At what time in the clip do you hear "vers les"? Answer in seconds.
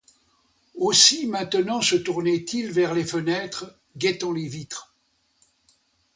2.71-3.03